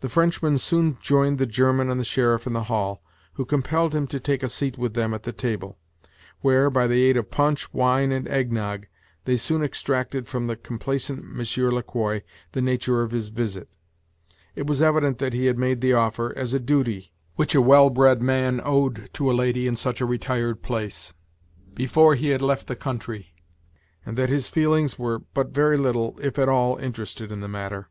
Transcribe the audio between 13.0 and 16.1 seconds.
of his visit, it was evident that he had made the